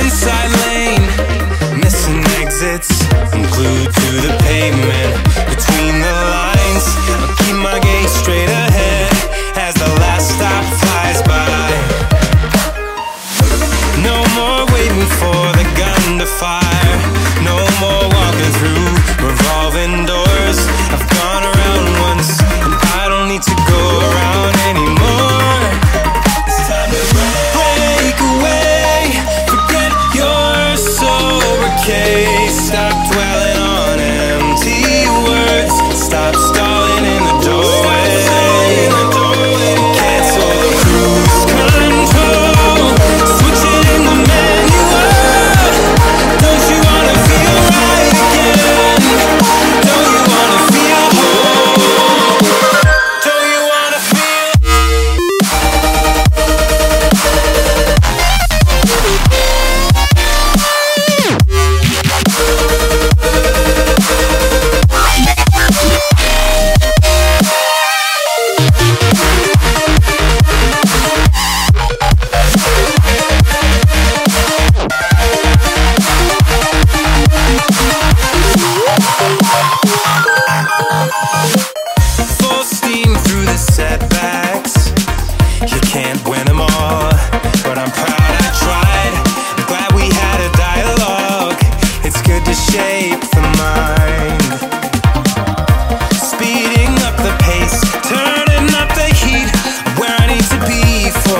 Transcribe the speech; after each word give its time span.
inside 0.00 0.50
lane, 0.64 1.06
missing 1.80 2.20
exits. 2.40 2.90
I'm 3.32 3.44
glued 3.54 3.90
to 4.00 4.08
the 4.24 4.32
pavement 4.48 5.12
between 5.52 5.94
the 6.04 6.15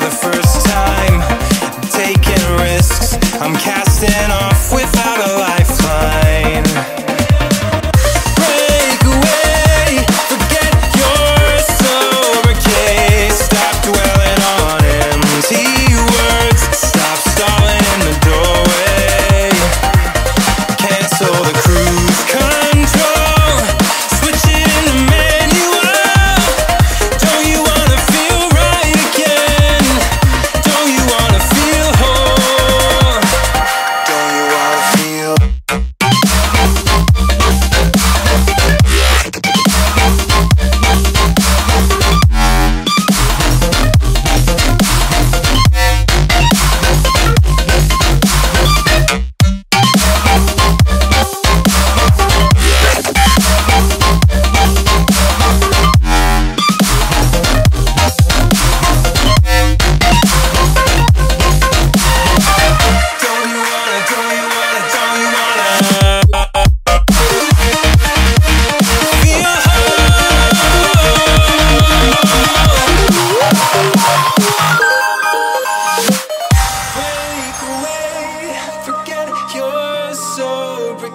the 0.00 0.10
first 0.10 0.49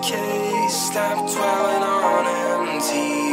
Stop 0.03 1.17
dwelling 1.31 1.83
on 1.83 2.75
empty. 2.75 3.24